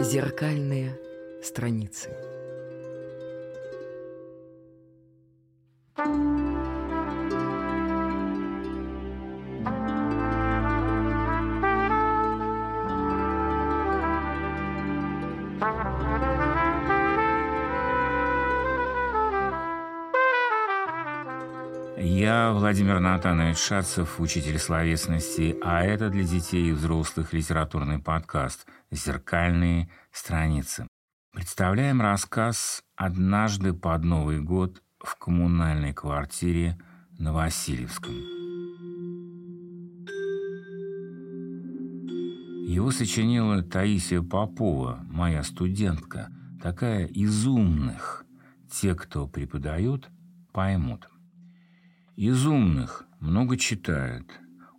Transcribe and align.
Зеркальные 0.00 0.98
страницы. 1.40 2.10
Владимир 22.84 23.00
Натанович 23.00 23.56
Шацев, 23.56 24.20
учитель 24.20 24.58
словесности, 24.58 25.56
а 25.64 25.82
это 25.82 26.10
для 26.10 26.22
детей 26.22 26.68
и 26.68 26.72
взрослых 26.72 27.32
литературный 27.32 27.98
подкаст 27.98 28.66
«Зеркальные 28.90 29.88
страницы». 30.12 30.86
Представляем 31.32 32.02
рассказ 32.02 32.82
«Однажды 32.94 33.72
под 33.72 34.04
Новый 34.04 34.42
год 34.42 34.82
в 34.98 35.16
коммунальной 35.16 35.94
квартире 35.94 36.78
на 37.18 37.32
Васильевском». 37.32 38.12
Его 42.68 42.90
сочинила 42.90 43.62
Таисия 43.62 44.20
Попова, 44.20 45.00
моя 45.08 45.42
студентка, 45.42 46.28
такая 46.62 47.06
из 47.06 47.46
умных. 47.46 48.26
Те, 48.70 48.94
кто 48.94 49.26
преподают, 49.26 50.10
поймут. 50.52 51.08
Из 52.16 52.46
умных 52.46 53.06
много 53.18 53.56
читают. 53.56 54.30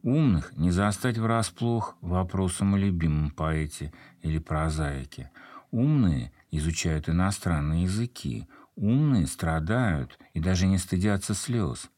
Умных 0.04 0.56
не 0.56 0.72
застать 0.72 1.18
врасплох 1.18 1.98
вопросом 2.00 2.76
о 2.76 2.78
любимом 2.78 3.30
поэте 3.30 3.92
или 4.22 4.38
прозаике. 4.38 5.32
Умные 5.70 6.32
изучают 6.52 7.10
иностранные 7.10 7.84
языки. 7.84 8.48
Умные 8.78 9.28
страдают 9.28 10.18
и 10.34 10.40
даже 10.40 10.66
не 10.66 10.78
стыдятся 10.78 11.34
слез. 11.34 11.90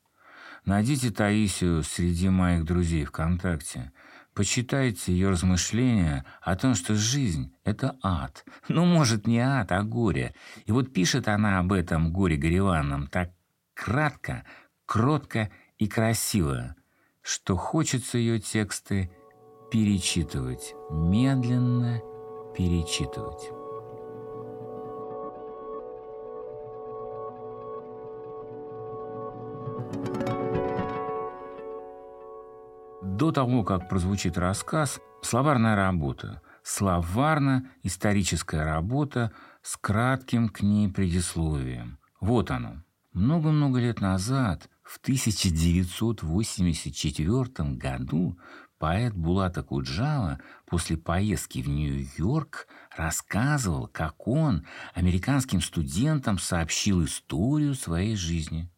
Найдите 0.65 1.11
Таисию 1.11 1.83
среди 1.83 2.30
моих 2.30 2.65
друзей 2.65 3.05
ВКонтакте. 3.05 3.91
Почитайте 4.33 5.11
ее 5.11 5.30
размышления 5.30 6.25
о 6.41 6.55
том, 6.55 6.73
что 6.73 6.95
жизнь— 6.95 7.53
это 7.63 7.95
ад. 8.02 8.43
Ну, 8.69 8.85
может, 8.85 9.27
не 9.27 9.39
ад, 9.39 9.71
а 9.71 9.83
горе. 9.83 10.33
И 10.65 10.71
вот 10.71 10.91
пишет 10.93 11.27
она 11.27 11.59
об 11.59 11.73
этом 11.73 12.11
горе 12.11 12.38
гореванном 12.38 13.05
так 13.05 13.31
кратко, 13.75 14.43
кротко 14.88 15.52
и 15.77 15.88
красиво, 15.88 16.75
что 17.21 17.55
хочется 17.55 18.17
ее 18.17 18.39
тексты 18.39 19.11
перечитывать, 19.69 20.73
медленно 20.89 22.02
перечитывать. 22.55 23.52
До 33.03 33.31
того, 33.31 33.63
как 33.63 33.89
прозвучит 33.89 34.38
рассказ, 34.38 35.02
словарная 35.21 35.75
работа, 35.75 36.41
словарно-историческая 36.63 38.63
работа 38.63 39.33
с 39.61 39.75
кратким 39.75 40.49
к 40.49 40.61
ней 40.61 40.88
предисловием. 40.88 41.99
Вот 42.21 42.52
оно. 42.52 42.83
Много-много 43.11 43.80
лет 43.80 43.99
назад– 43.99 44.69
в 44.88 44.97
1984 44.99 47.75
году 47.75 48.39
поэт 48.80 49.13
Булата 49.13 49.61
Куджава 49.61 50.39
после 50.66 50.95
поездки 50.95 51.61
в 51.61 51.67
Нью-Йорк 51.67 52.69
рассказывал, 52.95 53.88
как 53.88 54.25
он 54.27 54.65
американским 54.93 55.59
студентам 55.61 56.39
сообщил 56.39 57.03
историю 57.03 57.75
своей 57.75 58.15
жизни. 58.15 58.71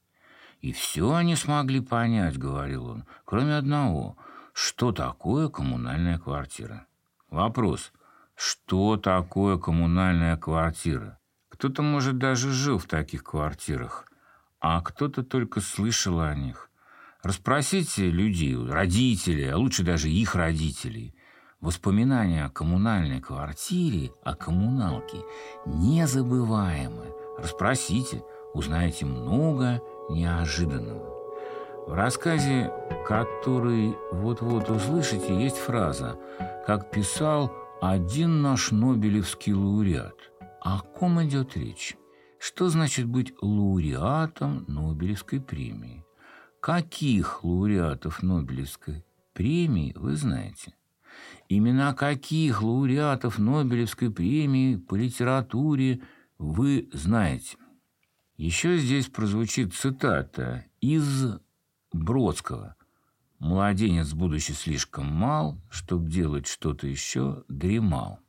«И 0.61 0.73
все 0.73 1.13
они 1.13 1.35
смогли 1.35 1.79
понять,— 1.79 2.37
говорил 2.39 2.87
он,— 2.87 3.05
кроме 3.25 3.55
одного, 3.55 4.17
что 4.51 4.91
такое 4.91 5.47
коммунальная 5.47 6.17
квартира. 6.17 6.87
Вопрос, 7.29 7.91
что 8.35 8.97
такое 8.97 9.59
коммунальная 9.59 10.37
квартира? 10.37 11.19
Кто-то, 11.49 11.83
может, 11.83 12.17
даже 12.17 12.51
жил 12.51 12.79
в 12.79 12.87
таких 12.87 13.23
квартирах, 13.23 14.08
а 14.59 14.81
кто-то 14.81 15.23
только 15.23 15.61
слышал 15.61 16.19
о 16.19 16.33
них. 16.35 16.69
Расспросите 17.23 18.09
людей, 18.09 18.55
родителей, 18.55 19.49
а 19.49 19.57
лучше 19.57 19.83
даже 19.83 20.09
их 20.09 20.35
родителей. 20.35 21.13
Воспоминания 21.59 22.45
о 22.45 22.49
коммунальной 22.49 23.19
квартире, 23.19 24.11
о 24.23 24.35
коммуналке 24.35 25.17
незабываемы. 25.65 27.13
Расспросите, 27.37 28.23
узнаете 28.53 29.05
много 29.05 29.81
неожиданного. 30.09 31.19
В 31.87 31.93
рассказе, 31.93 32.71
который 33.05 33.95
вот-вот 34.11 34.69
услышите, 34.69 35.41
есть 35.41 35.57
фраза 35.57 36.17
«Как 36.65 36.91
писал 36.91 37.51
один 37.81 38.41
наш 38.41 38.71
Нобелевский 38.71 39.53
лауреат». 39.53 40.15
О 40.61 40.79
ком 40.81 41.23
идет 41.23 41.57
речь? 41.57 41.97
Что 42.39 42.69
значит 42.69 43.05
быть 43.05 43.33
лауреатом 43.41 44.63
Нобелевской 44.67 45.41
премии? 45.41 46.05
Каких 46.61 47.43
лауреатов 47.43 48.23
Нобелевской 48.23 49.03
премии 49.33 49.93
вы 49.95 50.15
знаете? 50.15 50.73
Имена 51.49 51.93
каких 51.93 52.61
лауреатов 52.61 53.39
Нобелевской 53.39 54.09
премии 54.09 54.77
по 54.77 54.95
литературе 54.95 56.01
вы 56.37 56.89
знаете? 56.93 57.57
Еще 58.37 58.77
здесь 58.77 59.07
прозвучит 59.07 59.73
цитата 59.73 60.65
из 60.79 61.39
Бродского. 61.91 62.75
«Младенец, 63.39 64.13
будучи 64.13 64.51
слишком 64.51 65.07
мал, 65.07 65.61
чтобы 65.69 66.09
делать 66.09 66.47
что-то 66.47 66.87
еще, 66.87 67.43
дремал». 67.47 68.19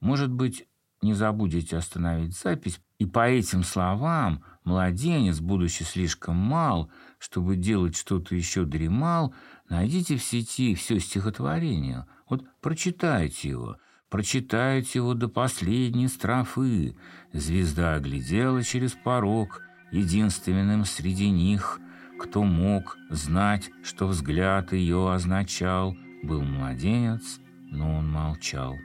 Может 0.00 0.30
быть, 0.30 0.66
не 1.00 1.14
забудете 1.14 1.76
остановить 1.76 2.36
запись, 2.36 2.80
и 2.98 3.06
по 3.06 3.28
этим 3.28 3.62
словам 3.62 4.42
младенец, 4.64 5.40
будучи 5.40 5.82
слишком 5.82 6.36
мал, 6.36 6.90
чтобы 7.18 7.56
делать 7.56 7.96
что-то 7.96 8.34
еще 8.34 8.64
дремал, 8.64 9.34
найдите 9.68 10.16
в 10.16 10.22
сети 10.22 10.74
все 10.74 10.98
стихотворение. 11.00 12.06
Вот 12.28 12.44
прочитайте 12.60 13.50
его, 13.50 13.76
прочитайте 14.08 14.98
его 15.00 15.14
до 15.14 15.28
последней 15.28 16.08
строфы. 16.08 16.96
Звезда 17.32 17.98
глядела 17.98 18.62
через 18.62 18.92
порог, 18.92 19.60
единственным 19.90 20.84
среди 20.84 21.30
них, 21.30 21.80
кто 22.18 22.44
мог 22.44 22.96
знать, 23.10 23.70
что 23.82 24.06
взгляд 24.06 24.72
ее 24.72 25.12
означал, 25.12 25.96
был 26.22 26.42
младенец, 26.42 27.40
но 27.70 27.98
он 27.98 28.10
молчал. 28.10 28.76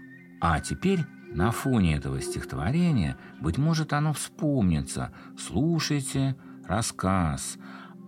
А 0.41 0.59
теперь 0.59 1.06
на 1.31 1.51
фоне 1.51 1.95
этого 1.95 2.22
стихотворения, 2.22 3.17
быть 3.40 3.57
может, 3.57 3.94
оно 3.94 4.13
вспомнится. 4.13 5.12
Слушайте 5.38 6.35
рассказ. 6.66 7.57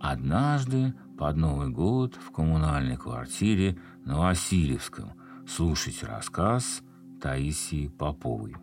Однажды 0.00 0.94
под 1.18 1.36
Новый 1.36 1.68
год 1.68 2.16
в 2.16 2.32
коммунальной 2.32 2.96
квартире 2.96 3.78
на 4.04 4.18
Васильевском. 4.18 5.12
Слушайте 5.46 6.06
рассказ 6.06 6.82
Таисии 7.20 7.88
Поповой. 7.88 8.56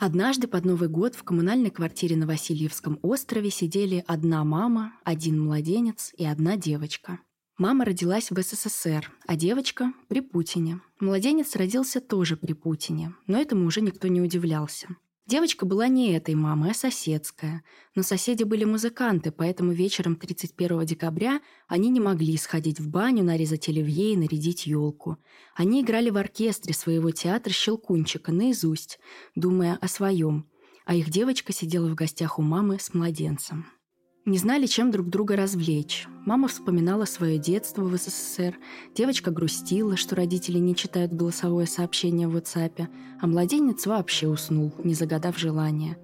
Однажды 0.00 0.46
под 0.46 0.64
Новый 0.64 0.88
год 0.88 1.16
в 1.16 1.24
коммунальной 1.24 1.70
квартире 1.70 2.14
на 2.14 2.24
Васильевском 2.24 3.00
острове 3.02 3.50
сидели 3.50 4.04
одна 4.06 4.44
мама, 4.44 4.92
один 5.02 5.42
младенец 5.42 6.12
и 6.16 6.24
одна 6.24 6.56
девочка. 6.56 7.18
Мама 7.58 7.84
родилась 7.84 8.30
в 8.30 8.40
СССР, 8.40 9.10
а 9.26 9.34
девочка– 9.34 9.92
при 10.08 10.20
Путине. 10.20 10.80
Младенец 11.00 11.56
родился 11.56 12.00
тоже 12.00 12.36
при 12.36 12.52
Путине, 12.52 13.12
но 13.26 13.40
этому 13.40 13.66
уже 13.66 13.80
никто 13.80 14.06
не 14.06 14.20
удивлялся. 14.20 14.86
Девочка 15.28 15.66
была 15.66 15.88
не 15.88 16.12
этой 16.12 16.34
мамы, 16.34 16.70
а 16.70 16.74
соседская. 16.74 17.62
Но 17.94 18.02
соседи 18.02 18.44
были 18.44 18.64
музыканты, 18.64 19.30
поэтому 19.30 19.72
вечером 19.72 20.16
31 20.16 20.86
декабря 20.86 21.42
они 21.66 21.90
не 21.90 22.00
могли 22.00 22.38
сходить 22.38 22.80
в 22.80 22.88
баню, 22.88 23.22
нарезать 23.22 23.68
оливье 23.68 24.14
и 24.14 24.16
нарядить 24.16 24.66
елку. 24.66 25.18
Они 25.54 25.82
играли 25.82 26.08
в 26.08 26.16
оркестре 26.16 26.72
своего 26.72 27.10
театра 27.10 27.52
«Щелкунчика» 27.52 28.32
наизусть, 28.32 29.00
думая 29.34 29.76
о 29.82 29.86
своем. 29.86 30.48
А 30.86 30.94
их 30.94 31.10
девочка 31.10 31.52
сидела 31.52 31.88
в 31.88 31.94
гостях 31.94 32.38
у 32.38 32.42
мамы 32.42 32.78
с 32.80 32.94
младенцем. 32.94 33.66
Не 34.28 34.36
знали, 34.36 34.66
чем 34.66 34.90
друг 34.90 35.08
друга 35.08 35.36
развлечь. 35.36 36.06
Мама 36.26 36.48
вспоминала 36.48 37.06
свое 37.06 37.38
детство 37.38 37.82
в 37.84 37.96
СССР, 37.96 38.58
девочка 38.94 39.30
грустила, 39.30 39.96
что 39.96 40.16
родители 40.16 40.58
не 40.58 40.76
читают 40.76 41.14
голосовое 41.14 41.66
сообщение 41.66 42.28
в 42.28 42.36
WhatsApp, 42.36 42.88
а 43.22 43.26
младенец 43.26 43.86
вообще 43.86 44.28
уснул, 44.28 44.74
не 44.84 44.92
загадав 44.92 45.38
желания. 45.38 45.96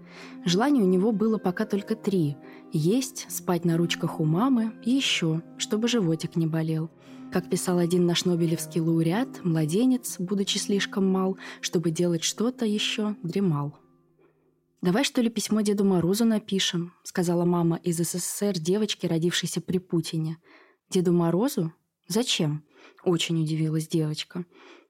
Желаний 0.47 0.81
у 0.81 0.87
него 0.87 1.13
было 1.13 1.37
пока 1.37 1.67
только 1.67 1.97
три– 1.97 2.39
есть, 2.73 3.27
спать 3.29 3.67
на 3.67 3.77
ручках 3.77 4.19
у 4.21 4.25
мамы 4.25 4.73
и 4.87 4.91
еще, 4.91 5.43
чтобы 5.59 5.87
животик 5.87 6.35
не 6.35 6.47
болел. 6.47 6.91
Как 7.31 7.51
писал 7.51 7.77
один 7.77 8.07
наш 8.07 8.25
нобелевский 8.25 8.81
лауреат, 8.81 9.45
младенец, 9.45 10.17
будучи 10.19 10.57
слишком 10.57 11.07
мал, 11.07 11.37
чтобы 11.61 11.91
делать 11.91 12.25
что-то 12.25 12.65
еще, 12.65 13.17
дремал. 13.23 13.77
«Давай, 14.85 15.03
что 15.03 15.23
ли, 15.23 15.31
письмо 15.31 15.63
Деду 15.63 15.83
Морозу 15.83 16.27
напишем»,— 16.27 16.93
сказала 17.05 17.47
мама 17.47 17.81
из 17.83 17.97
СССР 17.97 18.59
девочки, 18.59 19.07
родившейся 19.07 19.63
при 19.63 19.79
Путине. 19.79 20.37
«Деду 20.91 21.11
Морозу? 21.11 21.73
Зачем?»— 22.07 22.67
очень 23.03 23.41
удивилась 23.43 23.89
девочка. 23.89 24.45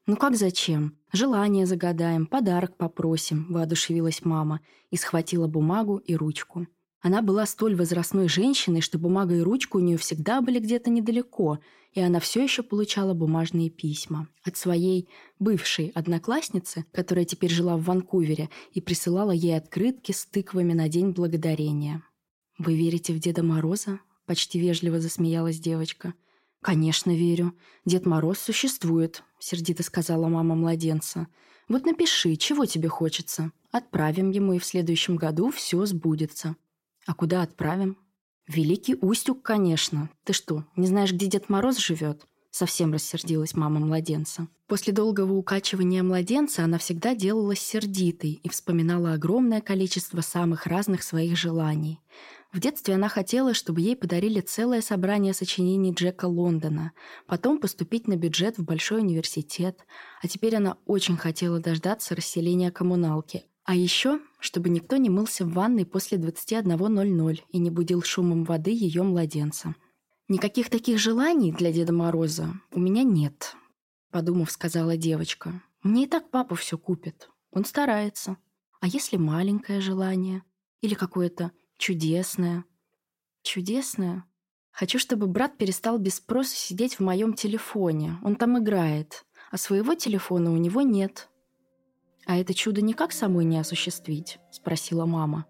«Ну 0.05 0.17
как 0.17 0.35
зачем? 0.35 0.97
Желание 1.13 1.65
загадаем, 1.65 2.25
подарок 2.25 2.75
попросим»,— 2.75 3.45
воодушевилась 3.49 4.25
мама 4.25 4.59
и 4.89 4.97
схватила 4.97 5.47
бумагу 5.47 5.95
и 5.95 6.13
ручку. 6.13 6.67
Она 7.05 7.21
была 7.21 7.45
столь 7.45 7.75
возрастной 7.75 8.27
женщиной, 8.27 8.81
что 8.81 8.97
бумага 8.97 9.35
и 9.35 9.41
ручка 9.41 9.77
у 9.77 9.79
нее 9.79 9.95
всегда 9.95 10.41
были 10.41 10.57
где-то 10.57 10.89
недалеко, 10.89 11.59
и 11.93 12.01
она 12.01 12.19
все 12.19 12.41
еще 12.41 12.63
получала 12.63 13.13
бумажные 13.13 13.69
письма 13.69 14.27
от 14.43 14.57
своей 14.57 15.07
бывшей 15.37 15.89
одноклассницы, 15.89 16.83
которая 16.91 17.25
теперь 17.25 17.51
жила 17.51 17.77
в 17.77 17.83
Ванкувере, 17.83 18.49
и 18.71 18.81
присылала 18.81 19.29
ей 19.29 19.55
открытки 19.55 20.13
с 20.13 20.25
тыквами 20.25 20.73
на 20.73 20.89
День 20.89 21.11
Благодарения. 21.11 22.01
«Вы 22.57 22.75
верите 22.75 23.13
в 23.13 23.19
Деда 23.19 23.43
Мороза?»– 23.43 23.99
почти 24.25 24.57
вежливо 24.57 24.99
засмеялась 24.99 25.59
девочка. 25.59 26.15
«Конечно 26.63 27.11
верю. 27.15 27.53
Дед 27.85 28.07
Мороз 28.07 28.39
существует»,– 28.39 29.21
сердито 29.37 29.83
сказала 29.83 30.27
мама 30.27 30.55
младенца. 30.55 31.27
«Вот 31.69 31.85
напиши, 31.85 32.35
чего 32.35 32.65
тебе 32.65 32.89
хочется. 32.89 33.51
Отправим 33.69 34.31
ему, 34.31 34.53
и 34.53 34.59
в 34.59 34.65
следующем 34.65 35.17
году 35.17 35.51
все 35.51 35.85
сбудется». 35.85 36.55
«А 37.05 37.13
куда 37.13 37.41
отправим?» 37.41 37.97
«Великий 38.47 38.95
Устюг, 38.95 39.41
конечно. 39.41 40.09
Ты 40.23 40.33
что, 40.33 40.65
не 40.75 40.87
знаешь, 40.87 41.13
где 41.13 41.27
Дед 41.27 41.49
Мороз 41.49 41.77
живет?» 41.77 42.25
Совсем 42.51 42.93
рассердилась 42.93 43.53
мама 43.53 43.81
младенца. 43.81 44.47
После 44.67 44.93
долгого 44.93 45.33
укачивания 45.33 46.01
младенца 46.03 46.63
она 46.63 46.77
всегда 46.77 47.13
делалась 47.13 47.59
сердитой 47.59 48.39
и 48.41 48.47
вспоминала 48.47 49.11
огромное 49.11 49.59
количество 49.59 50.21
самых 50.21 50.65
разных 50.65 51.03
своих 51.03 51.37
желаний. 51.37 51.99
В 52.53 52.61
детстве 52.61 52.95
она 52.95 53.09
хотела, 53.09 53.53
чтобы 53.53 53.81
ей 53.81 53.97
подарили 53.97 54.39
целое 54.39 54.79
собрание 54.79 55.33
сочинений 55.33 55.91
Джека 55.91 56.27
Лондона, 56.27 56.93
потом 57.27 57.59
поступить 57.59 58.07
на 58.07 58.15
бюджет 58.15 58.57
в 58.57 58.63
большой 58.63 59.01
университет, 59.01 59.85
а 60.21 60.29
теперь 60.29 60.55
она 60.55 60.77
очень 60.85 61.17
хотела 61.17 61.59
дождаться 61.59 62.15
расселения 62.15 62.71
коммуналки, 62.71 63.43
а 63.65 63.73
еще, 63.75 64.19
чтобы 64.39 64.69
никто 64.69 64.97
не 64.97 65.09
мылся 65.09 65.43
в 65.43 65.51
ванной 65.53 65.85
после 65.85 66.19
21.00 66.19 67.41
и 67.49 67.57
не 67.57 67.69
будил 67.71 68.03
шумом 68.03 68.43
воды 68.43 68.71
ее 68.71 69.01
младенца. 69.01 69.75
«Никаких 70.27 70.69
таких 70.69 70.99
желаний 70.99 71.51
для 71.51 71.71
Деда 71.71 71.91
Мороза 71.91 72.53
у 72.71 72.79
меня 72.79 73.03
нет»,— 73.03 73.55
подумав, 74.11 74.51
сказала 74.51 74.97
девочка. 74.97 75.61
«Мне 75.81 76.03
и 76.03 76.07
так 76.07 76.29
папа 76.29 76.55
все 76.55 76.77
купит. 76.77 77.29
Он 77.51 77.65
старается. 77.65 78.37
А 78.81 78.87
если 78.87 79.17
маленькое 79.17 79.81
желание? 79.81 80.43
Или 80.81 80.93
какое-то 80.93 81.51
чудесное?» 81.77 82.65
«Чудесное?» 83.41 84.25
Хочу, 84.71 84.99
чтобы 84.99 85.27
брат 85.27 85.57
перестал 85.57 85.97
без 85.97 86.15
спроса 86.15 86.53
сидеть 86.55 86.95
в 86.95 86.99
моем 86.99 87.33
телефоне. 87.33 88.17
Он 88.23 88.35
там 88.35 88.59
играет. 88.59 89.25
А 89.49 89.57
своего 89.57 89.95
телефона 89.95 90.51
у 90.51 90.57
него 90.57 90.81
нет. 90.81 91.29
«А 92.25 92.37
это 92.37 92.53
чудо 92.53 92.81
никак 92.81 93.11
самой 93.11 93.45
не 93.45 93.59
осуществить?»– 93.59 94.39
спросила 94.51 95.05
мама. 95.05 95.45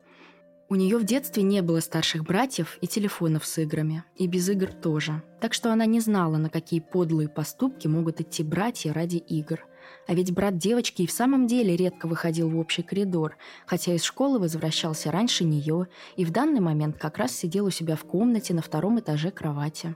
У 0.68 0.76
нее 0.76 0.98
в 0.98 1.04
детстве 1.04 1.44
не 1.44 1.62
было 1.62 1.80
старших 1.80 2.24
братьев 2.24 2.80
и 2.82 2.88
телефонов 2.88 3.46
с 3.46 3.60
играми, 3.60 4.04
и 4.16 4.26
без 4.26 4.50
игр 4.50 4.74
тоже. 4.74 5.22
Так 5.40 5.54
что 5.54 5.72
она 5.72 5.86
не 5.86 6.00
знала, 6.00 6.38
на 6.38 6.50
какие 6.50 6.80
подлые 6.80 7.30
поступки 7.30 7.88
могут 7.88 8.20
идти 8.20 8.44
братья 8.44 8.92
ради 8.92 9.18
игр. 9.18 9.64
А 10.08 10.16
ведь 10.16 10.34
брат 10.34 10.58
девочки 10.58 11.04
и 11.04 11.08
в 11.08 11.12
самом 11.12 11.46
деле 11.46 11.78
редко 11.78 12.08
выходил 12.08 12.50
в 12.50 12.58
общий 12.58 12.82
коридор, 12.82 13.38
хотя 13.68 13.94
из 13.94 14.04
школы 14.04 14.40
возвращался 14.40 15.12
раньше 15.12 15.44
нее 15.44 15.88
и 16.16 16.26
в 16.26 16.32
данный 16.32 16.62
момент 16.62 16.98
как 16.98 17.20
раз 17.20 17.32
сидел 17.32 17.66
у 17.66 17.70
себя 17.70 17.96
в 17.96 18.04
комнате 18.04 18.56
на 18.56 18.64
втором 18.64 19.00
этаже 19.00 19.30
кровати. 19.30 19.96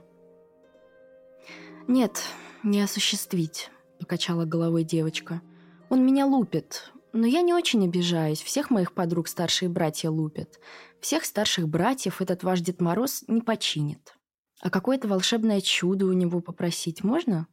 «Нет, 1.88 2.22
не 2.62 2.80
осуществить»,– 2.80 3.70
покачала 3.98 4.44
головой 4.44 4.84
девочка. 4.84 5.42
Он 5.90 6.06
меня 6.06 6.24
лупит, 6.24 6.92
но 7.12 7.26
я 7.26 7.42
не 7.42 7.52
очень 7.52 7.84
обижаюсь. 7.84 8.40
Всех 8.40 8.70
моих 8.70 8.92
подруг 8.92 9.26
старшие 9.26 9.68
братья 9.68 10.08
лупят. 10.08 10.60
Всех 11.00 11.24
старших 11.24 11.68
братьев 11.68 12.22
этот 12.22 12.44
ваш 12.44 12.60
Дед 12.60 12.80
Мороз 12.80 13.24
не 13.26 13.40
починит. 13.40 14.16
А 14.60 14.70
какое-то 14.70 15.08
волшебное 15.08 15.60
чудо 15.60 16.06
у 16.06 16.12
него 16.12 16.40
попросить 16.40 17.02
можно? 17.02 17.48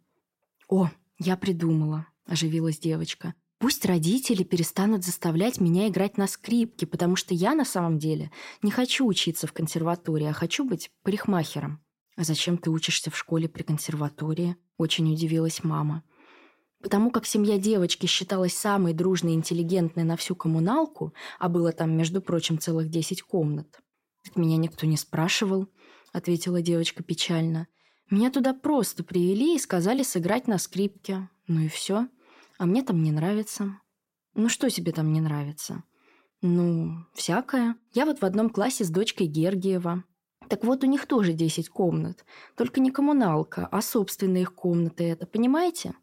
О, 0.70 0.92
я 1.18 1.36
придумала, 1.36 2.06
оживилась 2.28 2.78
девочка. 2.78 3.34
Пусть 3.58 3.86
родители 3.86 4.44
перестанут 4.44 5.04
заставлять 5.04 5.60
меня 5.60 5.88
играть 5.88 6.18
на 6.18 6.28
скрипке, 6.28 6.86
потому 6.86 7.16
что 7.16 7.34
я 7.34 7.56
на 7.56 7.66
самом 7.66 7.98
деле 7.98 8.30
не 8.62 8.70
хочу 8.70 9.08
учиться 9.08 9.48
в 9.48 9.54
консерватории, 9.54 10.28
а 10.28 10.34
хочу 10.34 10.64
быть 10.64 10.92
парикмахером. 11.02 11.84
А 12.16 12.24
зачем 12.24 12.60
ты 12.60 12.70
учишься 12.70 13.10
в 13.10 13.18
школе 13.18 13.50
при 13.50 13.64
консерватории? 13.64 14.58
Очень 14.78 15.12
удивилась 15.12 15.64
мама. 15.64 16.04
Потому 16.82 17.10
как 17.10 17.26
семья 17.26 17.58
девочки 17.58 18.06
считалась 18.06 18.56
самой 18.56 18.94
дружной 18.94 19.34
и 19.34 19.36
интеллигентной 19.36 20.04
на 20.04 20.16
всю 20.16 20.36
коммуналку, 20.36 21.14
а 21.40 21.50
было 21.50 21.72
там, 21.72 21.98
между 21.98 22.22
прочим, 22.22 22.60
целых 22.60 22.90
десять 22.90 23.24
комнат. 23.24 23.82
«Так 24.24 24.36
меня 24.36 24.58
никто 24.58 24.86
не 24.86 24.98
спрашивал»,— 24.98 25.68
ответила 26.14 26.62
девочка 26.62 27.02
печально. 27.02 27.68
«Меня 28.12 28.30
туда 28.30 28.54
просто 28.54 29.04
привели 29.04 29.56
и 29.56 29.60
сказали 29.60 30.04
сыграть 30.04 30.48
на 30.48 30.58
скрипке. 30.60 31.30
Ну 31.48 31.62
и 31.62 31.68
все. 31.68 32.08
А 32.58 32.66
мне 32.66 32.84
там 32.84 33.02
не 33.02 33.12
нравится». 33.12 33.80
«Ну 34.36 34.50
что 34.50 34.70
тебе 34.70 34.92
там 34.92 35.12
не 35.12 35.22
нравится?» 35.22 35.84
«Ну, 36.42 37.06
всякое. 37.16 37.76
Я 37.94 38.06
вот 38.06 38.20
в 38.20 38.24
одном 38.24 38.52
классе 38.52 38.84
с 38.84 38.90
дочкой 38.90 39.26
Гергиева. 39.26 40.04
Так 40.48 40.64
вот, 40.64 40.84
у 40.84 40.88
них 40.88 41.08
тоже 41.08 41.34
десять 41.34 41.70
комнат. 41.70 42.24
Только 42.56 42.80
не 42.80 42.92
коммуналка, 42.92 43.68
а 43.72 43.82
собственные 43.82 44.44
их 44.44 44.54
комнаты 44.54 45.06
это, 45.06 45.26
понимаете?» 45.26 45.96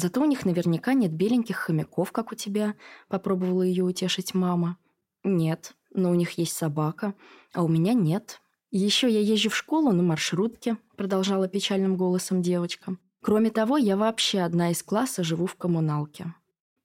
Зато 0.00 0.22
у 0.22 0.24
них 0.24 0.46
наверняка 0.46 0.94
нет 0.94 1.12
беленьких 1.12 1.56
хомяков, 1.56 2.10
как 2.10 2.32
у 2.32 2.34
тебя»,— 2.34 2.74
попробовала 3.08 3.60
ее 3.60 3.84
утешить 3.84 4.32
мама. 4.32 4.78
«Нет, 5.24 5.74
но 5.92 6.10
у 6.10 6.14
них 6.14 6.38
есть 6.38 6.56
собака, 6.56 7.14
а 7.52 7.62
у 7.62 7.68
меня 7.68 7.92
нет. 7.92 8.40
Еще 8.70 9.10
я 9.10 9.20
езжу 9.20 9.50
в 9.50 9.56
школу 9.56 9.92
на 9.92 10.02
маршрутке»,— 10.02 10.78
продолжала 10.96 11.48
печальным 11.48 11.98
голосом 11.98 12.40
девочка. 12.40 12.96
«Кроме 13.20 13.50
того, 13.50 13.76
я 13.76 13.98
вообще 13.98 14.40
одна 14.40 14.70
из 14.70 14.82
класса 14.82 15.22
живу 15.22 15.44
в 15.44 15.56
коммуналке». 15.56 16.32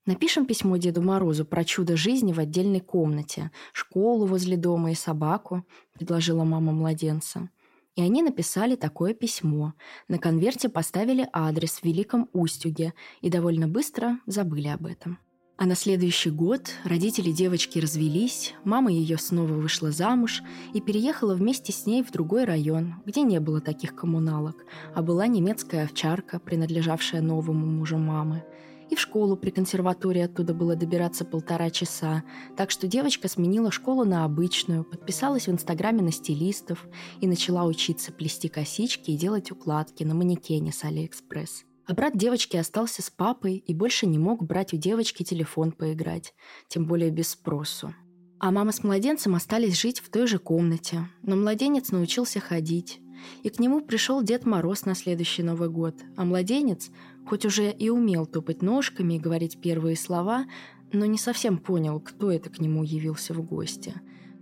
Напишем 0.05 0.45
письмо 0.45 0.75
Деду 0.75 1.01
Морозу 1.01 1.45
про 1.45 1.63
чудо 1.63 1.95
жизни 1.95 2.34
в 2.34 2.39
отдельной 2.39 2.81
комнате, 2.81 3.50
школу 3.72 4.25
возле 4.25 4.57
дома 4.57 4.91
и 4.91 4.95
собаку»,— 4.95 5.65
предложила 5.93 6.43
мама 6.43 6.74
младенца. 6.74 7.50
И 7.95 8.01
они 8.01 8.21
написали 8.21 8.75
такое 8.75 9.13
письмо. 9.13 9.73
На 10.07 10.17
конверте 10.17 10.67
поставили 10.67 11.27
адрес 11.31 11.79
в 11.79 11.83
Великом 11.83 12.29
Устюге 12.33 12.93
и 13.21 13.29
довольно 13.29 13.67
быстро 13.67 14.19
забыли 14.25 14.67
об 14.67 14.85
этом. 14.85 15.17
А 15.57 15.65
на 15.65 15.75
следующий 15.75 16.31
год 16.31 16.71
родители 16.83 17.31
девочки 17.31 17.79
развелись, 17.79 18.53
мама 18.65 18.91
ее 18.91 19.17
снова 19.17 19.53
вышла 19.53 19.89
замуж 19.89 20.43
и 20.73 20.81
переехала 20.81 21.33
вместе 21.33 21.71
с 21.71 21.85
ней 21.85 22.03
в 22.03 22.11
другой 22.11 22.43
район, 22.43 22.95
где 23.05 23.21
не 23.21 23.39
было 23.39 23.61
таких 23.61 23.95
коммуналок, 23.95 24.65
а 24.93 25.01
была 25.01 25.27
немецкая 25.27 25.85
овчарка, 25.85 26.39
принадлежавшая 26.39 27.21
новому 27.21 27.65
мужу 27.65 27.97
мамы– 27.97 28.43
и 28.89 28.96
в 28.96 29.00
школу 29.00 29.36
при 29.36 29.50
консерватории 29.50 30.22
оттуда 30.22 30.54
было 30.54 30.75
добираться 30.75 31.25
полтора 31.25 31.70
часа, 31.70 32.24
так 32.56 32.72
что 32.72 32.88
девочка 32.88 33.27
сменила 33.27 33.72
школу 33.72 34.06
на 34.06 34.25
обычную, 34.25 34.84
подписалась 34.84 35.48
в 35.48 35.51
Инстаграме 35.51 36.01
на 36.01 36.12
стилистов 36.12 36.86
и 37.22 37.27
начала 37.27 37.65
учиться 37.65 38.12
плести 38.12 38.48
косички 38.48 39.12
и 39.12 39.18
делать 39.18 39.51
укладки 39.51 40.04
на 40.04 40.13
манекене 40.13 40.72
с 40.72 40.84
Алиэкспресс. 40.84 41.65
А 41.88 41.94
брат 41.94 42.18
девочки 42.18 42.58
остался 42.58 43.04
с 43.04 43.12
папой 43.12 43.58
и 43.58 43.74
больше 43.74 44.08
не 44.08 44.18
мог 44.18 44.44
брать 44.44 44.74
у 44.74 44.77
девочки 44.77 45.24
телефон 45.24 45.72
поиграть, 45.72 46.34
тем 46.68 46.86
более 46.86 47.12
без 47.12 47.30
спросу. 47.30 47.94
А 48.39 48.51
мама 48.51 48.72
с 48.72 48.84
младенцем 48.84 49.36
остались 49.36 49.80
жить 49.80 50.00
в 50.00 50.10
той 50.10 50.27
же 50.27 50.39
комнате, 50.39 51.08
но 51.22 51.36
младенец 51.36 51.92
научился 51.92 52.39
ходить. 52.39 53.00
И 53.44 53.50
к 53.50 53.60
нему 53.60 53.82
пришел 53.82 54.22
Дед 54.22 54.46
Мороз 54.46 54.86
на 54.86 54.94
следующий 54.94 55.42
Новый 55.42 55.70
год, 55.70 55.96
а 56.18 56.25
младенец 56.25 56.89
Хоть 57.25 57.46
уже 57.46 57.72
и 57.72 57.89
умел 57.89 58.25
топать 58.25 58.62
ножками 58.62 59.15
и 59.15 59.20
говорить 59.20 59.60
первые 59.60 59.96
слова, 59.96 60.46
но 60.91 61.05
не 61.05 61.17
совсем 61.17 61.58
понял, 61.58 62.00
кто 62.00 62.32
это 62.32 62.50
к 62.50 62.60
нему 62.60 62.84
явился 62.84 63.34
в 63.34 63.41
гости. 63.41 63.94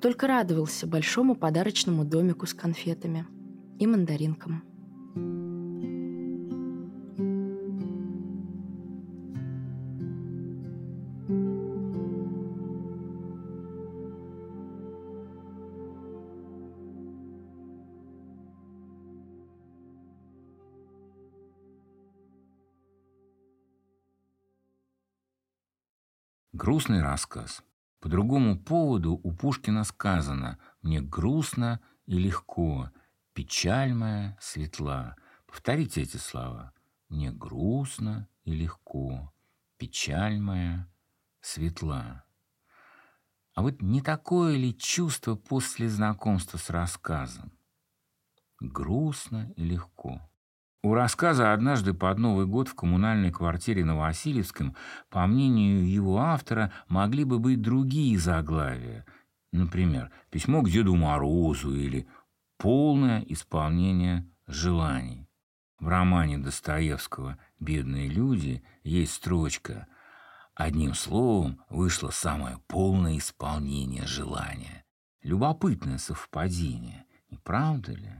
только 0.01 0.27
радовался 0.27 0.85
большому 0.85 1.33
подарочному 1.33 2.03
домику 2.03 2.45
с 2.45 2.53
конфетами 2.53 3.25
и 3.79 3.87
мандаринкам. 3.87 5.52
Грустный 26.73 27.03
рассказ. 27.03 27.63
По 27.99 28.09
другому 28.09 28.57
поводу 28.57 29.11
у 29.21 29.31
Пушкина 29.31 29.83
сказано 29.83 30.57
«Мне 30.81 31.01
грустно 31.01 31.79
и 32.07 32.17
легко, 32.17 32.89
печаль 33.33 33.93
моя 33.93 34.35
светла». 34.41 35.15
Повторите 35.45 36.01
эти 36.01 36.17
слова. 36.17 36.73
«Мне 37.09 37.31
грустно 37.31 38.27
и 38.43 38.55
легко, 38.55 39.31
печаль 39.77 40.39
моя 40.39 40.89
светла». 41.41 42.23
А 43.53 43.61
вот 43.61 43.83
не 43.83 44.01
такое 44.01 44.57
ли 44.57 44.75
чувство 44.75 45.35
после 45.35 45.87
знакомства 45.87 46.57
с 46.57 46.71
рассказом? 46.71 47.51
Грустно 48.59 49.53
и 49.57 49.63
легко. 49.63 50.27
У 50.85 50.93
рассказа 50.95 51.53
«Однажды 51.53 51.93
под 51.93 52.19
Новый 52.19 52.45
год» 52.45 52.67
в 52.67 52.75
коммунальной 52.75 53.31
квартире 53.31 53.85
на 53.85 53.95
Васильевском, 53.95 54.75
по 55.09 55.25
мнению 55.25 55.89
его 55.89 56.19
автора, 56.19 56.73
могли 56.89 57.23
бы 57.23 57.39
быть 57.39 57.61
другие 57.61 58.19
заглавия. 58.19 59.05
Например, 59.53 60.11
«Письмо 60.29 60.61
к 60.61 60.69
Деду 60.69 60.93
Морозу» 60.95 61.73
или 61.73 62.05
«Полное 62.57 63.21
исполнение 63.21 64.29
желаний». 64.45 65.29
В 65.79 65.87
романе 65.87 66.37
Достоевского 66.37 67.37
«Бедные 67.61 68.09
люди» 68.09 68.61
есть 68.83 69.13
строчка 69.13 69.87
«Одним 70.53 70.95
словом 70.95 71.61
вышло 71.69 72.09
самое 72.09 72.57
полное 72.67 73.17
исполнение 73.17 74.05
желания». 74.05 74.83
Любопытное 75.21 75.97
совпадение, 75.97 77.05
не 77.29 77.37
правда 77.37 77.93
ли? 77.93 78.11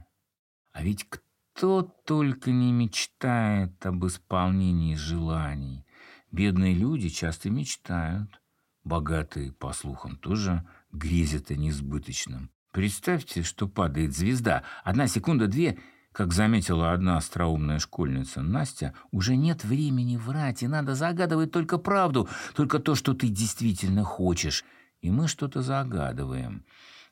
А 0.72 0.82
ведь 0.82 1.06
кто 1.10 1.23
кто 1.54 1.82
только 1.82 2.50
не 2.50 2.72
мечтает 2.72 3.86
об 3.86 4.04
исполнении 4.06 4.96
желаний. 4.96 5.86
Бедные 6.32 6.74
люди 6.74 7.08
часто 7.08 7.48
мечтают. 7.48 8.40
Богатые, 8.82 9.52
по 9.52 9.72
слухам, 9.72 10.16
тоже 10.16 10.66
грезят 10.90 11.52
о 11.52 11.54
несбыточном. 11.54 12.50
Представьте, 12.72 13.44
что 13.44 13.68
падает 13.68 14.16
звезда. 14.16 14.64
Одна 14.82 15.06
секунда, 15.06 15.46
две, 15.46 15.78
как 16.10 16.32
заметила 16.32 16.92
одна 16.92 17.18
остроумная 17.18 17.78
школьница 17.78 18.42
Настя, 18.42 18.92
уже 19.12 19.36
нет 19.36 19.64
времени 19.64 20.16
врать, 20.16 20.64
и 20.64 20.66
надо 20.66 20.96
загадывать 20.96 21.52
только 21.52 21.78
правду, 21.78 22.28
только 22.56 22.80
то, 22.80 22.96
что 22.96 23.14
ты 23.14 23.28
действительно 23.28 24.02
хочешь. 24.02 24.64
И 25.02 25.10
мы 25.10 25.28
что-то 25.28 25.62
загадываем. 25.62 26.64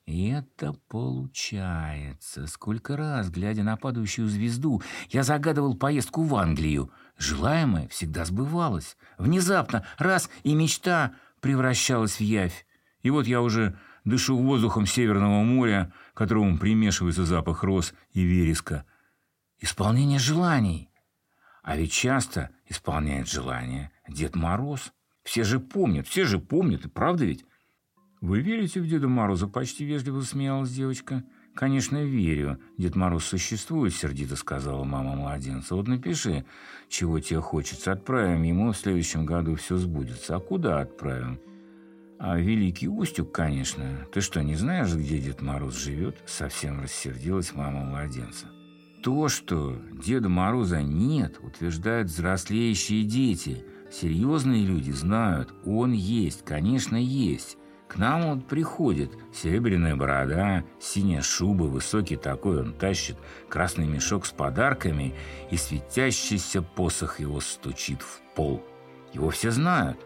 И 0.07 0.29
это 0.29 0.75
получается. 0.89 2.47
Сколько 2.49 2.97
раз, 2.97 3.31
глядя 3.31 3.63
на 3.63 3.77
падающую 3.77 4.29
звезду, 4.29 4.83
я 5.11 5.23
загадывал 5.23 5.77
поездку 5.77 6.25
в 6.25 6.35
Англию. 6.35 6.91
Желаемое 7.19 7.87
всегда 7.89 8.25
сбывалось. 8.25 8.97
Внезапно, 9.17 9.87
раз, 9.99 10.29
и 10.43 10.55
мечта 10.55 11.15
превращалась 11.41 12.17
в 12.17 12.21
явь. 12.21 12.67
И 13.03 13.11
вот 13.11 13.27
я 13.27 13.41
уже 13.41 13.79
дышу 14.05 14.37
воздухом 14.37 14.87
Северного 14.87 15.43
моря, 15.45 15.93
которому 16.15 16.59
примешивается 16.59 17.25
запах 17.25 17.63
роз 17.63 17.95
и 18.13 18.23
вереска. 18.23 18.85
Исполнение 19.61 20.19
желаний. 20.19 20.91
А 21.63 21.77
ведь 21.77 21.93
часто 21.93 22.51
исполняет 22.67 23.29
желание 23.29 23.93
Дед 24.09 24.35
Мороз. 24.35 24.93
Все 25.23 25.45
же 25.45 25.61
помнят, 25.61 26.09
все 26.09 26.25
же 26.25 26.41
помнят, 26.41 26.87
и 26.87 26.89
правда 26.89 27.25
ведь? 27.25 27.45
«Вы 28.23 28.41
верите 28.41 28.81
в 28.81 28.87
Деда 28.87 29.09
Мороза?»– 29.09 29.47
почти 29.49 29.85
вежливо 29.85 30.21
смеялась 30.21 30.71
девочка. 30.71 31.25
«Конечно, 31.57 32.05
верю. 32.05 32.61
Дед 32.79 32.95
Мороз 32.95 33.25
существует»,– 33.25 33.93
сердито 33.97 34.37
сказала 34.37 34.85
мама 34.85 35.17
младенца. 35.17 35.75
«Вот 35.75 35.89
напиши, 35.89 36.45
чего 36.89 37.19
тебе 37.19 37.41
хочется. 37.41 37.91
Отправим 37.91 38.45
ему, 38.45 38.71
в 38.71 38.77
следующем 38.77 39.27
году 39.27 39.57
все 39.57 39.77
сбудется. 39.77 40.37
А 40.37 40.39
куда 40.39 40.81
отправим?» 40.81 41.41
«А 42.21 42.39
Великий 42.39 42.89
Устюг, 42.89 43.33
конечно. 43.33 44.07
Ты 44.13 44.21
что, 44.21 44.41
не 44.41 44.55
знаешь, 44.55 44.95
где 44.95 45.19
Дед 45.19 45.43
Мороз 45.43 45.77
живет?» 45.77 46.23
Совсем 46.25 46.81
рассердилась 46.81 47.53
мама 47.53 47.85
младенца. 47.85 48.47
То, 49.03 49.29
что 49.29 49.83
Деда 50.01 50.29
Мороза 50.29 50.81
нет, 50.81 51.41
утверждают 51.43 52.09
взрослеющие 52.09 53.03
дети. 53.03 53.65
Серьезные 53.91 54.65
люди 54.65 54.93
знают, 54.93 55.53
он 55.65 55.91
есть, 55.91 56.45
конечно, 56.45 56.95
есть. 56.95 57.59
К 57.93 57.99
нам 57.99 58.23
вот 58.23 58.47
приходит 58.47 59.13
серебряная 59.35 59.97
борода, 59.97 60.65
синяя 60.81 61.21
шуба, 61.21 61.65
высокий 61.65 62.17
такой 62.17 62.63
он 62.63 62.73
тащит, 62.73 63.19
красный 63.51 63.87
мешок 63.87 64.25
с 64.25 64.31
подарками, 64.31 65.15
и 65.51 65.59
светящийся 65.59 66.63
посох 66.63 67.21
его 67.21 67.39
стучит 67.41 68.01
в 68.01 68.23
пол. 68.35 68.65
Его 69.13 69.29
все 69.29 69.51
знают. 69.51 69.99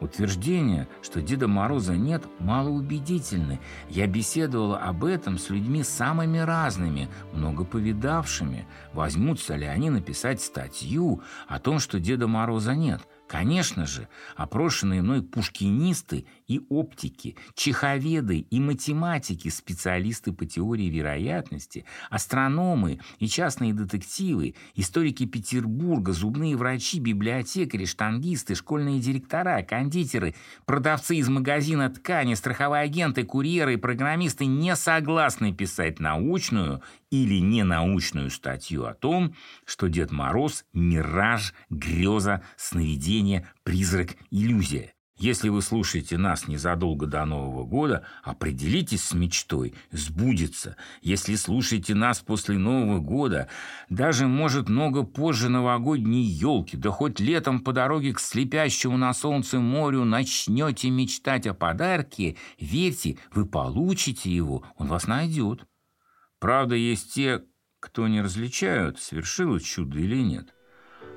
Утверждение, 0.00 0.88
что 1.02 1.20
Деда 1.20 1.46
Мороза 1.46 1.94
нет, 1.94 2.24
малоубедительны. 2.38 3.60
Я 3.90 4.06
беседовала 4.06 4.78
об 4.78 5.04
этом 5.04 5.36
с 5.36 5.50
людьми 5.50 5.82
самыми 5.82 6.38
разными, 6.38 7.10
много 7.34 7.64
повидавшими. 7.64 8.66
Возьмутся 8.94 9.56
ли 9.56 9.66
они 9.66 9.90
написать 9.90 10.40
статью 10.40 11.20
о 11.48 11.58
том, 11.58 11.80
что 11.80 12.00
Деда 12.00 12.28
Мороза 12.28 12.74
нет– 12.74 13.02
Конечно 13.26 13.86
же, 13.86 14.08
опрошенные 14.36 15.02
мной 15.02 15.20
пушкинисты 15.22 16.26
и 16.46 16.60
оптики, 16.68 17.36
чеховеды 17.54 18.38
и 18.38 18.60
математики, 18.60 19.48
специалисты 19.48 20.32
по 20.32 20.46
теории 20.46 20.88
вероятности, 20.88 21.84
астрономы 22.10 23.00
и 23.18 23.28
частные 23.28 23.74
детективы, 23.74 24.54
историки 24.74 25.26
Петербурга, 25.26 26.12
зубные 26.12 26.56
врачи, 26.56 27.00
библиотекари, 27.00 27.84
штангисты, 27.84 28.54
школьные 28.54 29.00
директора, 29.00 29.62
кондитеры, 29.62 30.34
продавцы 30.64 31.16
из 31.16 31.28
магазина 31.28 31.90
ткани, 31.90 32.34
страховые 32.34 32.82
агенты, 32.82 33.24
курьеры 33.24 33.74
и 33.74 33.78
программисты 33.78 34.46
не 34.46 34.74
согласны 34.76 35.52
писать 35.52 36.00
научную 36.00 36.82
или 37.10 37.40
ненаучную 37.40 38.30
статью 38.30 38.86
о 38.86 38.94
том, 38.94 39.34
что 39.64 39.88
Дед 39.88 40.10
Мороз– 40.10 40.64
мираж, 40.72 41.54
греза, 41.70 42.42
сновидение, 42.56 43.48
призрак, 43.62 44.16
иллюзия. 44.30 44.95
Если 45.18 45.48
вы 45.48 45.62
слушаете 45.62 46.18
нас 46.18 46.46
незадолго 46.46 47.06
до 47.06 47.24
Нового 47.24 47.64
года, 47.64 48.04
определитесь 48.22 49.02
с 49.02 49.14
мечтой, 49.14 49.74
сбудется. 49.90 50.76
Если 51.00 51.36
слушаете 51.36 51.94
нас 51.94 52.20
после 52.20 52.58
Нового 52.58 53.00
года, 53.00 53.48
даже, 53.88 54.26
может, 54.26 54.68
много 54.68 55.04
позже 55.04 55.48
новогодней 55.48 56.22
елки, 56.22 56.76
да 56.76 56.90
хоть 56.90 57.18
летом 57.18 57.60
по 57.60 57.72
дороге 57.72 58.12
к 58.12 58.20
слепящему 58.20 58.98
на 58.98 59.14
солнце 59.14 59.58
морю 59.58 60.04
начнете 60.04 60.90
мечтать 60.90 61.46
о 61.46 61.54
подарке, 61.54 62.36
верьте, 62.60 63.16
вы 63.32 63.46
получите 63.46 64.30
его, 64.30 64.64
он 64.76 64.88
вас 64.88 65.06
найдет. 65.06 65.66
Правда, 66.38 66.74
есть 66.74 67.14
те, 67.14 67.42
кто 67.80 68.06
не 68.06 68.20
различают, 68.20 69.00
свершилось 69.00 69.62
чудо 69.62 69.98
или 69.98 70.22
нет. 70.22 70.55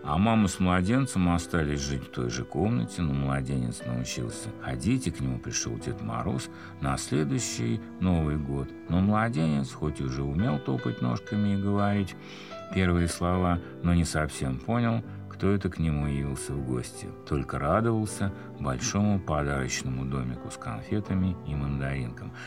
А 0.03 0.17
мама 0.17 0.47
с 0.47 0.59
младенцем 0.59 1.29
остались 1.29 1.81
жить 1.81 2.03
в 2.03 2.09
той 2.09 2.29
же 2.29 2.43
комнате, 2.43 3.01
но 3.01 3.13
младенец 3.13 3.81
научился 3.85 4.49
ходить, 4.61 5.07
и 5.07 5.11
к 5.11 5.19
нему 5.19 5.39
пришел 5.39 5.77
Дед 5.77 6.01
Мороз 6.01 6.49
на 6.81 6.97
следующий 6.97 7.81
Новый 7.99 8.37
год. 8.37 8.69
Но 8.87 9.01
младенец, 9.01 9.71
хоть 9.71 9.99
и 9.99 10.03
уже 10.03 10.23
умел 10.23 10.57
топать 10.57 11.01
ножками 11.01 11.55
и 11.55 11.61
говорить 11.61 12.15
первые 12.73 13.07
слова, 13.07 13.59
но 13.83 13.93
не 13.93 14.05
совсем 14.05 14.57
понял, 14.57 15.03
кто 15.29 15.51
это 15.51 15.69
к 15.69 15.79
нему 15.79 16.07
явился 16.07 16.53
в 16.53 16.65
гости. 16.65 17.07
Только 17.27 17.59
радовался 17.59 18.33
большому 18.59 19.19
подарочному 19.19 20.05
домику 20.05 20.49
с 20.49 20.57
конфетами 20.57 21.35
и 21.47 21.55
мандаринком– 21.55 22.31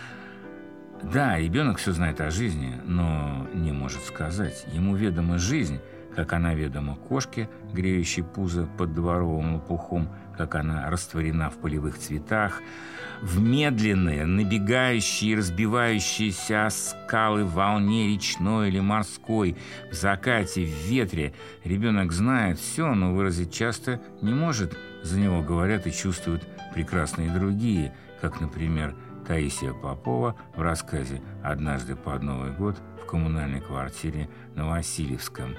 да, 1.03 1.37
ребенок 1.37 1.79
все 1.79 1.93
знает 1.93 2.21
о 2.21 2.31
жизни, 2.31 2.81
но 2.85 3.47
не 3.55 3.73
может 3.73 4.03
сказать. 4.05 4.65
Ему 4.73 4.95
ведома 4.95 5.37
жизнь, 5.37 5.81
как 6.15 6.33
она 6.33 6.55
ведома 6.55 6.97
кошке, 6.97 7.49
греющей 7.73 8.23
пузо 8.23 8.69
под 8.79 8.95
дворовым 8.95 9.55
лопухом, 9.55 10.09
как 10.37 10.55
она 10.55 10.91
растворена 10.91 11.51
в 11.51 11.59
полевых 11.59 11.99
цветах, 11.99 12.61
в 13.23 13.41
медленные, 13.41 14.27
набегающие 14.27 15.33
и 15.33 15.37
разбивающиеся 15.37 16.69
скалы 16.71 17.45
волне 17.45 18.09
речной 18.09 18.69
или 18.69 18.81
морской, 18.81 19.57
в 19.91 19.95
закате, 19.95 20.65
в 20.65 20.89
ветре. 20.89 21.33
Ребенок 21.65 22.13
знает 22.13 22.59
все, 22.59 22.95
но 22.95 23.15
выразить 23.15 23.53
часто 23.53 24.01
не 24.21 24.35
может. 24.35 24.77
За 25.03 25.19
него 25.19 25.43
говорят 25.43 25.87
и 25.87 25.93
чувствуют 25.93 26.47
прекрасные 26.75 27.31
другие, 27.31 27.95
как, 28.21 28.41
например, 28.41 28.95
Таисия 29.27 29.73
Попова 29.73 30.37
в 30.57 30.63
рассказе 30.63 31.23
«Однажды 31.45 31.95
под 31.95 32.23
Новый 32.23 32.51
год» 32.51 32.77
в 33.03 33.07
коммунальной 33.07 33.61
квартире 33.61 34.29
на 34.55 34.69
Васильевском. 34.69 35.55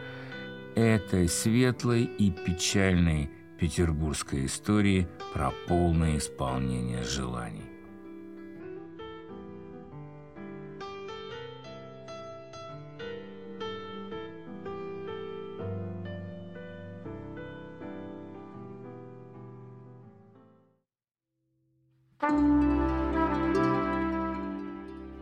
Этой 0.76 1.30
светлой 1.30 2.04
и 2.04 2.32
печальной 2.32 3.30
петербургской 3.60 4.48
истории 4.48 5.08
про 5.32 5.52
полное 5.68 6.18
исполнение 6.18 7.04
желаний. 7.04 7.62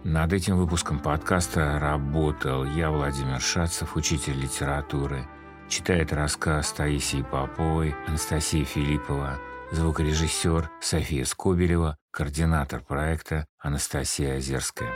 Над 0.05 0.31
этим 0.31 0.55
выпуском 0.55 0.99
подкаста 0.99 1.77
работал 1.77 2.63
я, 2.63 2.89
Владимир 2.89 3.41
Шацев, 3.41 3.97
учитель 3.97 4.39
литературы. 4.39 5.27
Читает 5.71 6.11
рассказ 6.11 6.73
Таисии 6.73 7.21
Поповой, 7.21 7.95
Анастасия 8.05 8.65
Филиппова, 8.65 9.39
звукорежиссер 9.71 10.69
София 10.81 11.23
Скобелева, 11.23 11.95
координатор 12.11 12.83
проекта 12.83 13.45
Анастасия 13.57 14.35
Озерская. 14.35 14.91